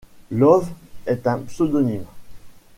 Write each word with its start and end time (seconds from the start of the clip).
Love 0.31 0.69
est 1.05 1.27
un 1.27 1.37
pseudonyme. 1.41 2.07